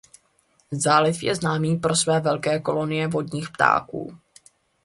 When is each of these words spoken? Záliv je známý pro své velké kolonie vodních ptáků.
Záliv 0.71 1.23
je 1.23 1.35
známý 1.35 1.75
pro 1.77 1.95
své 1.95 2.19
velké 2.19 2.59
kolonie 2.59 3.07
vodních 3.07 3.49
ptáků. 3.49 4.17